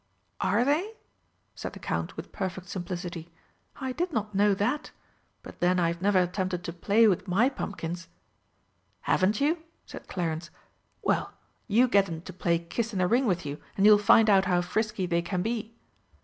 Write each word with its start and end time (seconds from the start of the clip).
"Are 0.39 0.65
they?" 0.65 0.95
said 1.53 1.73
the 1.73 1.79
Count 1.79 2.17
with 2.17 2.31
perfect 2.31 2.65
simplicity. 2.67 3.31
"I 3.79 3.91
did 3.91 4.11
not 4.11 4.33
know 4.33 4.55
that. 4.55 4.89
But 5.43 5.59
then 5.59 5.79
I 5.79 5.89
have 5.89 6.01
never 6.01 6.17
attempted 6.17 6.63
to 6.63 6.73
play 6.73 7.07
with 7.07 7.27
my 7.27 7.49
pumpkins." 7.49 8.07
"Haven't 9.01 9.39
you?" 9.39 9.59
said 9.85 10.07
Clarence. 10.07 10.49
"Well, 11.03 11.33
you 11.67 11.87
get 11.87 12.09
'em 12.09 12.21
to 12.21 12.33
play 12.33 12.57
kiss 12.57 12.93
in 12.93 12.97
the 12.97 13.05
ring 13.05 13.27
with 13.27 13.45
you, 13.45 13.61
and 13.77 13.85
you'll 13.85 13.99
find 13.99 14.27
out 14.27 14.45
how 14.45 14.61
frisky 14.63 15.05
they 15.05 15.21
can 15.21 15.43
be!" 15.43 15.75